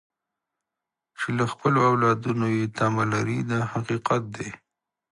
[1.17, 4.49] چې له خپلو اولادونو یې تمه لرئ دا حقیقت دی.